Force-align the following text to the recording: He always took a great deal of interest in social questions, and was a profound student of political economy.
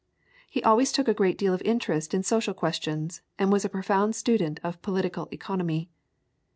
He 0.49 0.63
always 0.63 0.91
took 0.91 1.07
a 1.07 1.13
great 1.13 1.37
deal 1.37 1.53
of 1.53 1.61
interest 1.61 2.15
in 2.15 2.23
social 2.23 2.55
questions, 2.55 3.21
and 3.37 3.51
was 3.51 3.63
a 3.63 3.69
profound 3.69 4.15
student 4.15 4.59
of 4.63 4.81
political 4.81 5.27
economy. 5.31 5.91